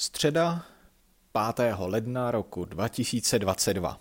Středa 0.00 0.62
5. 1.54 1.74
ledna 1.78 2.30
roku 2.30 2.64
2022. 2.64 4.00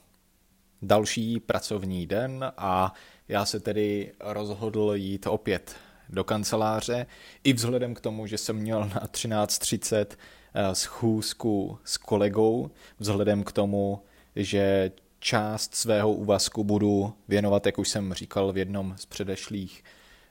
Další 0.82 1.40
pracovní 1.40 2.08
den 2.08 2.52
a 2.58 2.94
já 3.28 3.46
se 3.46 3.60
tedy 3.60 4.12
rozhodl 4.20 4.92
jít 4.96 5.28
opět 5.28 5.76
do 6.10 6.24
kanceláře 6.24 7.06
i 7.44 7.54
vzhledem 7.54 7.94
k 7.94 8.02
tomu, 8.02 8.28
že 8.28 8.38
jsem 8.38 8.56
měl 8.56 8.80
na 8.80 9.08
13.30 9.12 10.06
eh, 10.54 10.76
schůzku 10.76 11.80
s 11.84 11.98
kolegou, 11.98 12.72
vzhledem 13.00 13.44
k 13.44 13.52
tomu, 13.52 14.04
že 14.36 14.92
část 15.20 15.76
svého 15.76 16.14
úvazku 16.14 16.64
budu 16.64 17.14
věnovat, 17.28 17.66
jak 17.66 17.78
už 17.78 17.90
jsem 17.90 18.14
říkal 18.14 18.54
v 18.54 18.58
jednom 18.58 18.96
z 18.98 19.06
předešlých 19.06 19.84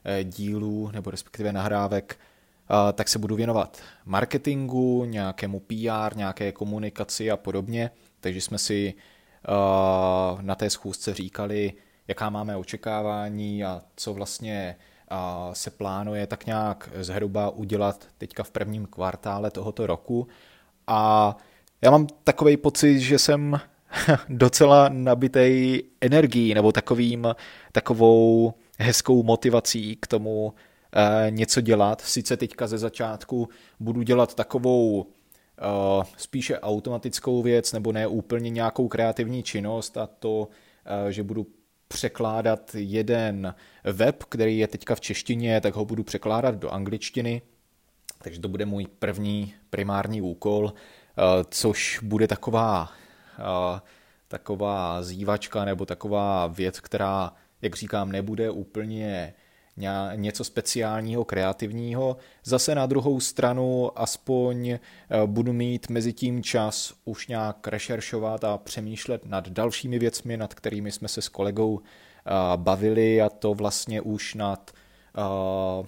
eh, 0.05 0.25
dílů, 0.25 0.91
nebo 0.93 1.11
respektive 1.11 1.53
nahrávek, 1.53 2.19
tak 2.93 3.09
se 3.09 3.19
budu 3.19 3.37
věnovat 3.37 3.79
marketingu, 4.05 5.05
nějakému 5.05 5.61
PR, 5.61 6.17
nějaké 6.17 6.53
komunikaci 6.53 7.31
a 7.31 7.37
podobně. 7.37 7.91
Takže 8.21 8.41
jsme 8.41 8.59
si 8.59 8.95
na 10.41 10.55
té 10.55 10.71
schůzce 10.71 11.15
říkali, 11.15 11.73
jaká 12.09 12.31
máme 12.31 12.57
očekávání 12.57 13.65
a 13.65 13.83
co 13.97 14.15
vlastně 14.15 14.77
se 15.53 15.71
plánuje 15.71 16.27
tak 16.27 16.47
nějak 16.47 16.91
zhruba 17.01 17.51
udělat 17.51 18.09
teďka 18.19 18.43
v 18.43 18.51
prvním 18.51 18.87
kvartále 18.87 19.51
tohoto 19.51 19.87
roku. 19.87 20.29
A 20.87 21.37
já 21.83 21.91
mám 21.91 22.07
takový 22.25 22.57
pocit, 22.57 23.01
že 23.01 23.19
jsem 23.19 23.61
docela 24.29 24.89
nabitej 24.89 25.83
energií 26.01 26.55
nebo 26.55 26.73
takovým, 26.73 27.29
takovou 27.73 28.55
hezkou 28.79 29.23
motivací 29.23 29.97
k 29.97 30.07
tomu 30.07 30.55
Eh, 30.55 30.68
něco 31.31 31.61
dělat. 31.61 32.01
Sice 32.01 32.37
teďka 32.37 32.67
ze 32.67 32.79
začátku 32.79 33.49
budu 33.81 34.03
dělat 34.03 34.35
takovou 34.35 35.01
uh, 35.01 35.07
spíše 36.17 36.61
automatickou 36.61 37.43
věc, 37.43 37.73
nebo 37.73 37.93
ne 37.93 38.07
úplně 38.07 38.51
nějakou 38.51 38.89
kreativní 38.89 39.43
činnost 39.43 39.97
a 39.97 40.07
to, 40.07 40.39
uh, 40.39 41.09
že 41.09 41.23
budu 41.23 41.47
překládat 41.89 42.71
jeden 42.75 43.55
web, 43.85 44.25
který 44.25 44.59
je 44.59 44.69
teďka 44.69 44.95
v 44.95 45.01
češtině, 45.01 45.61
tak 45.61 45.75
ho 45.75 45.85
budu 45.85 46.05
překládat 46.05 46.55
do 46.55 46.71
angličtiny. 46.71 47.43
Takže 48.23 48.41
to 48.41 48.49
bude 48.49 48.67
můj 48.67 48.87
první 48.99 49.55
primární 49.71 50.23
úkol, 50.23 50.73
což 51.51 52.01
bude 52.03 52.29
taková, 52.29 52.91
taková 54.29 55.03
zývačka 55.03 55.65
nebo 55.65 55.87
taková 55.87 56.47
věc, 56.47 56.81
která, 56.81 57.33
jak 57.63 57.77
říkám, 57.77 58.13
nebude 58.13 58.51
úplně 58.51 59.35
něco 60.15 60.45
speciálního, 60.45 61.25
kreativního. 61.25 62.17
Zase 62.45 62.75
na 62.75 62.87
druhou 62.87 63.21
stranu 63.21 63.91
aspoň 64.01 64.69
eh, 64.69 64.79
budu 65.27 65.53
mít 65.53 65.91
mezi 65.91 66.13
tím 66.13 66.43
čas 66.43 66.95
už 67.05 67.29
nějak 67.29 67.69
rešeršovat 67.69 68.45
a 68.45 68.59
přemýšlet 68.59 69.27
nad 69.27 69.49
dalšími 69.49 69.99
věcmi, 69.99 70.37
nad 70.37 70.55
kterými 70.55 70.93
jsme 70.93 71.09
se 71.09 71.23
s 71.23 71.29
kolegou 71.29 71.81
eh, 71.81 72.31
bavili 72.57 73.23
a 73.23 73.29
to 73.29 73.55
vlastně 73.55 74.01
už 74.01 74.35
nad 74.35 74.71
eh, 74.71 75.87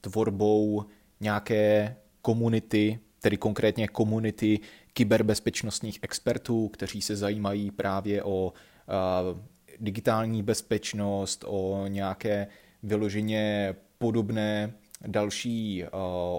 tvorbou 0.00 0.84
nějaké 1.20 1.96
komunity, 2.22 2.98
tedy 3.20 3.36
konkrétně 3.36 3.88
komunity 3.88 4.60
kyberbezpečnostních 4.92 5.98
expertů, 6.02 6.68
kteří 6.68 7.02
se 7.02 7.16
zajímají 7.16 7.70
právě 7.70 8.22
o 8.22 8.52
digitální 9.80 10.42
bezpečnost, 10.42 11.44
o 11.46 11.86
nějaké 11.88 12.46
vyloženě 12.82 13.74
podobné 13.98 14.72
další 15.06 15.84
uh, 15.84 15.88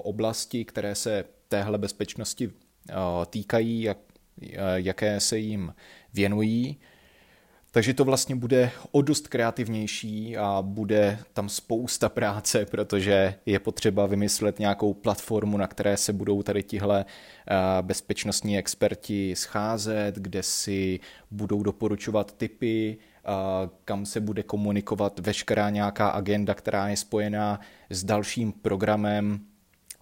oblasti, 0.04 0.66
které 0.66 0.96
se 0.96 1.26
téhle 1.48 1.78
bezpečnosti 1.78 2.48
uh, 2.48 2.54
týkají, 3.30 3.82
jak, 3.82 3.98
uh, 4.42 4.48
jaké 4.76 5.20
se 5.20 5.38
jim 5.38 5.74
věnují. 6.14 6.78
Takže 7.72 7.94
to 7.94 8.06
vlastně 8.06 8.36
bude 8.36 8.72
o 8.92 9.02
dost 9.02 9.28
kreativnější 9.28 10.38
a 10.38 10.62
bude 10.62 11.20
tam 11.34 11.50
spousta 11.50 12.10
práce, 12.10 12.66
protože 12.66 13.36
je 13.46 13.60
potřeba 13.60 14.06
vymyslet 14.06 14.60
nějakou 14.60 14.94
platformu, 14.94 15.58
na 15.58 15.68
které 15.68 15.98
se 15.98 16.14
budou 16.14 16.44
tady 16.44 16.64
tihle 16.64 17.06
bezpečnostní 17.82 18.58
experti 18.58 19.36
scházet, 19.36 20.16
kde 20.16 20.44
si 20.44 21.00
budou 21.32 21.64
doporučovat 21.64 22.38
typy 22.38 22.98
kam 23.86 24.06
se 24.06 24.20
bude 24.20 24.44
komunikovat 24.44 25.20
veškerá 25.20 25.70
nějaká 25.70 26.10
agenda, 26.10 26.54
která 26.54 26.88
je 26.88 26.98
spojená 26.98 27.60
s 27.90 28.04
dalším 28.04 28.52
programem, 28.52 29.40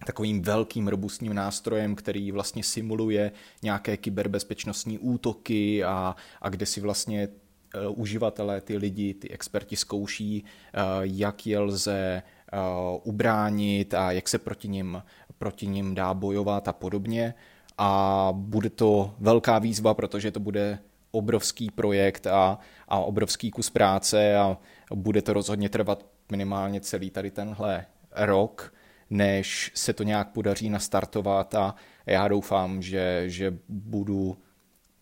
takovým 0.06 0.42
velkým 0.42 0.88
robustním 0.88 1.34
nástrojem, 1.34 1.94
který 1.94 2.32
vlastně 2.32 2.62
simuluje 2.62 3.32
nějaké 3.62 3.96
kyberbezpečnostní 3.96 4.98
útoky 4.98 5.84
a, 5.84 6.16
a 6.42 6.48
kde 6.48 6.66
si 6.66 6.80
vlastně 6.80 7.28
uh, 7.28 8.00
uživatelé, 8.00 8.60
ty 8.60 8.76
lidi, 8.76 9.14
ty 9.14 9.30
experti 9.30 9.76
zkouší, 9.76 10.44
uh, 10.44 10.80
jak 11.02 11.46
je 11.46 11.58
lze 11.58 12.22
uh, 12.52 13.00
ubránit 13.04 13.94
a 13.94 14.12
jak 14.12 14.28
se 14.28 14.38
proti 14.38 14.68
nim, 14.68 15.02
proti 15.38 15.66
nim 15.66 15.94
dá 15.94 16.14
bojovat 16.14 16.68
a 16.68 16.72
podobně. 16.72 17.34
A 17.78 18.28
bude 18.32 18.70
to 18.70 19.14
velká 19.18 19.58
výzva, 19.58 19.94
protože 19.94 20.30
to 20.30 20.40
bude 20.40 20.78
obrovský 21.12 21.70
projekt 21.70 22.26
a, 22.26 22.58
a 22.88 22.98
obrovský 22.98 23.50
kus 23.50 23.70
práce 23.70 24.36
a 24.36 24.58
bude 24.94 25.22
to 25.22 25.32
rozhodně 25.32 25.68
trvat 25.68 26.06
minimálně 26.30 26.80
celý 26.80 27.10
tady 27.10 27.30
tenhle 27.30 27.86
rok, 28.16 28.74
než 29.10 29.72
se 29.74 29.92
to 29.92 30.02
nějak 30.02 30.32
podaří 30.32 30.70
nastartovat 30.70 31.54
a 31.54 31.74
já 32.06 32.28
doufám, 32.28 32.82
že, 32.82 33.24
že 33.26 33.58
budu 33.68 34.36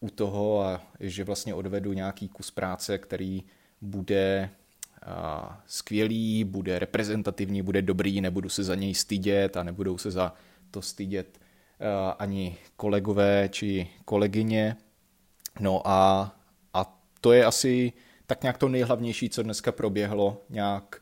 u 0.00 0.10
toho 0.10 0.62
a 0.62 0.80
že 1.00 1.24
vlastně 1.24 1.54
odvedu 1.54 1.92
nějaký 1.92 2.28
kus 2.28 2.50
práce, 2.50 2.98
který 2.98 3.44
bude 3.80 4.50
skvělý, 5.66 6.44
bude 6.44 6.78
reprezentativní, 6.78 7.62
bude 7.62 7.82
dobrý, 7.82 8.20
nebudu 8.20 8.48
se 8.48 8.64
za 8.64 8.74
něj 8.74 8.94
stydět 8.94 9.56
a 9.56 9.62
nebudou 9.62 9.98
se 9.98 10.10
za 10.10 10.34
to 10.70 10.82
stydět 10.82 11.40
ani 12.18 12.56
kolegové 12.76 13.48
či 13.48 13.88
kolegyně. 14.04 14.76
No 15.60 15.88
a, 15.88 16.32
a 16.74 16.98
to 17.20 17.32
je 17.32 17.44
asi 17.44 17.92
tak 18.26 18.42
nějak 18.42 18.58
to 18.58 18.68
nejhlavnější, 18.68 19.30
co 19.30 19.42
dneska 19.42 19.72
proběhlo. 19.72 20.42
Nějak 20.50 21.00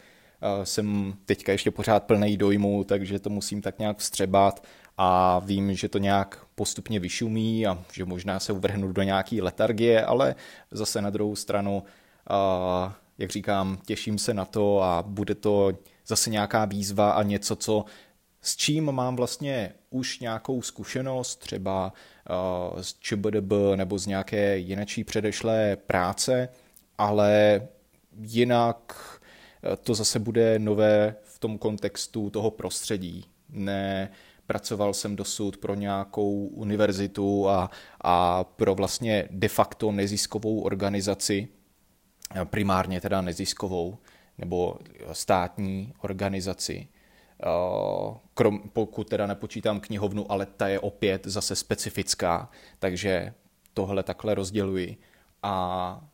uh, 0.58 0.64
jsem 0.64 1.14
teďka 1.24 1.52
ještě 1.52 1.70
pořád 1.70 2.04
plný 2.04 2.36
dojmu, 2.36 2.84
takže 2.84 3.19
to 3.19 3.30
musím 3.30 3.62
tak 3.62 3.78
nějak 3.78 3.98
vstřebat 3.98 4.64
a 4.98 5.38
vím, 5.38 5.74
že 5.74 5.88
to 5.88 5.98
nějak 5.98 6.46
postupně 6.54 7.00
vyšumí 7.00 7.66
a 7.66 7.78
že 7.92 8.04
možná 8.04 8.41
se 8.41 8.52
uvrhnu 8.52 8.92
do 8.92 9.02
nějaký 9.02 9.42
letargie, 9.42 10.04
ale 10.04 10.34
zase 10.70 11.02
na 11.02 11.10
druhou 11.10 11.36
stranu, 11.36 11.82
uh, 12.30 12.92
jak 13.19 13.30
říkám, 13.30 13.78
těším 13.86 14.19
se 14.19 14.34
na 14.34 14.44
to 14.44 14.82
a 14.82 15.02
bude 15.02 15.34
to 15.34 15.72
zase 16.06 16.30
nějaká 16.30 16.64
výzva 16.64 17.10
a 17.10 17.22
něco, 17.22 17.56
co 17.56 17.84
s 18.48 18.56
čím 18.56 18.92
mám 18.92 19.16
vlastně 19.16 19.72
už 19.91 20.20
nějakou 20.20 20.62
zkušenost, 20.62 21.36
třeba 21.36 21.92
uh, 22.72 22.81
z 22.81 22.94
ČBDB 22.94 23.53
nebo 23.76 23.98
z 23.98 24.06
nějaké 24.06 24.59
jinačí 24.59 25.04
předešlé 25.04 25.76
práce, 25.76 26.48
ale 26.98 27.62
jinak 28.20 28.92
eh, 29.62 29.76
to 29.76 29.94
zase 29.94 30.19
bude 30.19 30.58
nové 30.58 31.14
v 31.22 31.38
tom 31.38 31.58
kontextu 31.58 32.31
toho 32.31 32.50
prostředí. 32.50 33.25
Ne, 33.48 34.10
pracoval 34.47 34.94
jsem 34.94 35.16
dosud 35.16 35.56
pro 35.56 35.75
nějakou 35.75 36.47
univerzitu 36.47 37.48
a, 37.48 37.70
a 38.00 38.44
pro 38.44 38.75
vlastně 38.75 39.28
de 39.31 39.48
facto 39.48 39.92
neziskovou 39.92 40.60
organizaci, 40.60 41.48
eh, 42.34 42.44
primárně 42.44 43.00
teda 43.00 43.20
neziskovou 43.20 43.98
nebo 44.38 44.78
státní 45.12 45.92
organizaci. 46.00 46.88
Krom, 48.34 48.60
pokud 48.72 49.09
teda 49.09 49.26
nepočítám 49.26 49.81
knihovnu, 49.81 50.32
ale 50.32 50.47
ta 50.47 50.69
je 50.69 50.81
opět 50.81 51.26
zase 51.26 51.56
specifická, 51.56 52.50
takže 52.79 53.35
tohle 53.75 54.02
takhle 54.02 54.35
rozděluji. 54.35 54.96
A 55.43 56.05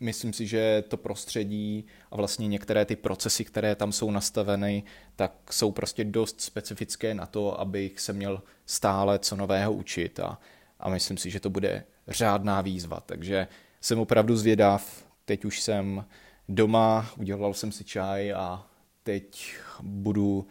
myslím 0.00 0.32
si, 0.32 0.46
že 0.46 0.84
to 0.88 0.96
prostředí 0.96 1.86
a 2.10 2.16
vlastně 2.16 2.48
některé 2.48 2.84
ty 2.84 2.96
procesy, 2.96 3.44
které 3.44 3.74
tam 3.74 3.92
jsou 3.92 4.10
nastaveny, 4.10 4.82
tak 5.16 5.52
jsou 5.52 5.72
prostě 5.72 6.04
dost 6.04 6.40
specifické 6.40 7.14
na 7.14 7.26
to, 7.26 7.60
abych 7.60 8.00
se 8.00 8.12
měl 8.12 8.42
stále 8.66 9.18
co 9.18 9.36
nového 9.36 9.72
učit 9.72 10.20
a, 10.20 10.38
a 10.80 10.88
myslím 10.88 11.16
si, 11.16 11.30
že 11.30 11.40
to 11.40 11.50
bude 11.50 11.84
řádná 12.08 12.60
výzva. 12.60 13.00
Takže 13.00 13.48
jsem 13.80 13.98
opravdu 13.98 14.36
zvědav, 14.36 15.04
teď 15.24 15.44
už 15.44 15.60
jsem 15.60 16.04
doma, 16.48 17.06
udělal 17.16 17.54
jsem 17.54 17.72
si 17.72 17.84
čaj 17.84 18.32
a 18.32 18.66
teď 19.04 19.56
budu 19.82 20.46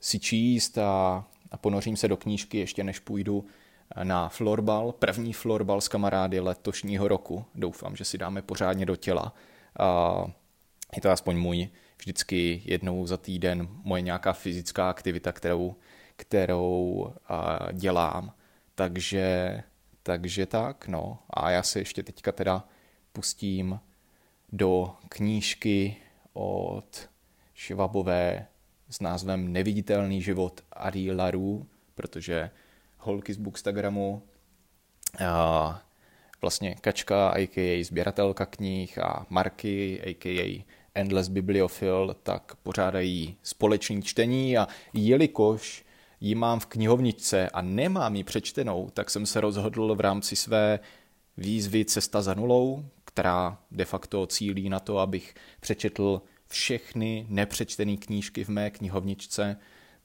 si 0.00 0.18
číst 0.18 0.78
a, 0.78 1.24
a 1.50 1.56
ponořím 1.56 1.96
se 1.96 2.08
do 2.08 2.16
knížky 2.16 2.58
ještě 2.58 2.84
než 2.84 2.98
půjdu 2.98 3.44
na 4.02 4.28
florbal, 4.28 4.92
první 4.92 5.32
florbal 5.32 5.80
s 5.80 5.88
kamarády 5.88 6.40
letošního 6.40 7.08
roku. 7.08 7.44
Doufám, 7.54 7.96
že 7.96 8.04
si 8.04 8.18
dáme 8.18 8.42
pořádně 8.42 8.86
do 8.86 8.96
těla. 8.96 9.34
A 9.78 10.24
je 10.96 11.02
to 11.02 11.10
aspoň 11.10 11.36
můj 11.36 11.68
vždycky 11.98 12.62
jednou 12.64 13.06
za 13.06 13.16
týden 13.16 13.68
moje 13.70 14.02
nějaká 14.02 14.32
fyzická 14.32 14.90
aktivita, 14.90 15.32
kterou, 15.32 15.76
kterou 16.16 17.12
dělám. 17.72 18.32
takže, 18.74 19.62
takže 20.02 20.46
tak, 20.46 20.88
no. 20.88 21.18
A 21.30 21.50
já 21.50 21.62
se 21.62 21.78
ještě 21.78 22.02
teďka 22.02 22.32
teda 22.32 22.64
pustím 23.12 23.80
do 24.52 24.96
knížky 25.08 25.96
od 26.32 27.08
Švabové 27.58 28.46
s 28.90 29.00
názvem 29.00 29.52
Neviditelný 29.52 30.22
život 30.22 30.60
Ari 30.72 31.12
Laru, 31.12 31.66
protože 31.94 32.50
holky 32.98 33.34
z 33.34 33.36
Bookstagramu, 33.36 34.22
a 35.26 35.82
vlastně 36.40 36.74
Kačka, 36.74 37.28
a.k.a. 37.28 37.84
sběratelka 37.84 38.46
knih 38.46 38.98
a 38.98 39.26
Marky, 39.30 40.00
a.k.a. 40.06 40.64
Endless 40.94 41.28
Bibliophile, 41.28 42.14
tak 42.22 42.54
pořádají 42.54 43.36
společný 43.42 44.02
čtení 44.02 44.58
a 44.58 44.68
jelikož 44.92 45.84
ji 46.20 46.34
mám 46.34 46.60
v 46.60 46.66
knihovničce 46.66 47.48
a 47.48 47.62
nemám 47.62 48.14
ji 48.14 48.24
přečtenou, 48.24 48.90
tak 48.90 49.10
jsem 49.10 49.26
se 49.26 49.40
rozhodl 49.40 49.94
v 49.94 50.00
rámci 50.00 50.36
své 50.36 50.80
výzvy 51.36 51.84
Cesta 51.84 52.22
za 52.22 52.34
nulou, 52.34 52.84
která 53.04 53.58
de 53.70 53.84
facto 53.84 54.26
cílí 54.26 54.68
na 54.68 54.80
to, 54.80 54.98
abych 54.98 55.34
přečetl 55.60 56.22
všechny 56.48 57.26
nepřečtené 57.28 57.96
knížky 57.96 58.44
v 58.44 58.48
mé 58.48 58.70
knihovničce, 58.70 59.56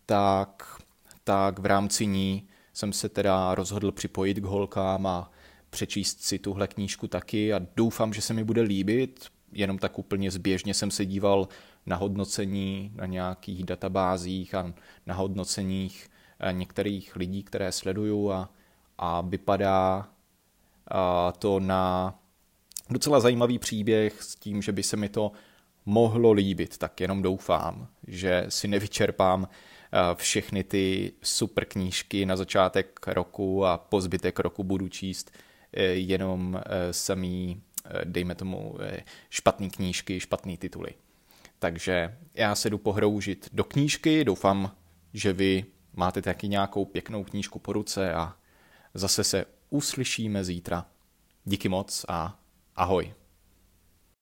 tak, 0.05 0.81
tak 1.23 1.59
v 1.59 1.65
rámci 1.65 2.05
ní 2.05 2.47
jsem 2.73 2.93
se 2.93 3.09
teda 3.09 3.55
rozhodl 3.55 3.91
připojit 3.91 4.39
k 4.39 4.43
holkám 4.43 5.07
a 5.07 5.31
přečíst 5.69 6.21
si 6.21 6.39
tuhle 6.39 6.67
knížku 6.67 7.07
taky 7.07 7.53
a 7.53 7.61
doufám, 7.75 8.13
že 8.13 8.21
se 8.21 8.33
mi 8.33 8.43
bude 8.43 8.61
líbit. 8.61 9.25
Jenom 9.51 9.77
tak 9.77 9.99
úplně 9.99 10.31
zběžně 10.31 10.73
jsem 10.73 10.91
se 10.91 11.05
díval 11.05 11.47
na 11.85 11.95
hodnocení 11.95 12.91
na 12.95 13.05
nějakých 13.05 13.63
databázích 13.63 14.55
a 14.55 14.73
na 15.05 15.15
hodnoceních 15.15 16.09
eh, 16.39 16.53
některých 16.53 17.15
lidí, 17.15 17.43
které 17.43 17.71
sleduju 17.71 18.31
a, 18.31 18.49
a 18.97 19.21
vypadá 19.21 20.09
a 20.87 21.31
to 21.31 21.59
na 21.59 22.15
docela 22.89 23.19
zajímavý 23.19 23.59
příběh 23.59 24.23
s 24.23 24.35
tím, 24.35 24.61
že 24.61 24.71
by 24.71 24.83
se 24.83 24.97
mi 24.97 25.09
to 25.09 25.31
mohlo 25.85 26.31
líbit, 26.31 26.77
tak 26.77 27.01
jenom 27.01 27.21
doufám, 27.21 27.87
že 28.07 28.45
si 28.49 28.67
nevyčerpám 28.67 29.47
eh, 29.47 29.97
všechny 30.15 30.63
ty 30.63 31.13
super 31.23 31.65
knížky 31.65 32.25
na 32.25 32.35
začátek 32.35 33.07
roku 33.07 33.65
a 33.65 33.77
po 33.77 34.01
zbytek 34.01 34.39
roku 34.39 34.63
budu 34.63 34.87
číst 34.87 35.31
eh, 35.73 35.83
jenom 35.83 36.61
samý, 36.91 37.61
dejme 38.03 38.35
tomu, 38.35 38.77
špatné 39.29 39.69
knížky, 39.69 40.19
špatné 40.19 40.57
tituly. 40.57 40.89
Takže 41.59 42.17
já 42.33 42.55
se 42.55 42.69
jdu 42.69 42.77
pohroužit 42.77 43.49
do 43.53 43.63
knížky, 43.63 44.25
doufám, 44.25 44.71
že 45.13 45.33
vy 45.33 45.65
máte 45.93 46.21
taky 46.21 46.47
nějakou 46.47 46.85
pěknou 46.85 47.23
knížku 47.23 47.59
po 47.59 47.73
ruce 47.73 48.13
a 48.13 48.35
zase 48.93 49.23
se 49.23 49.45
uslyšíme 49.69 50.43
zítra. 50.43 50.85
Díky 51.45 51.69
moc 51.69 52.05
a 52.07 52.39
ahoj. 52.75 53.13